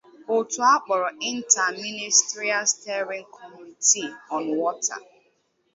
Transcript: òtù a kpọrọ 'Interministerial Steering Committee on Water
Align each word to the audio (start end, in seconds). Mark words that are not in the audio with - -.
òtù 0.35 0.59
a 0.71 0.73
kpọrọ 0.83 1.09
'Interministerial 1.13 2.65
Steering 2.73 3.25
Committee 3.37 4.09
on 4.35 4.43
Water 4.59 4.99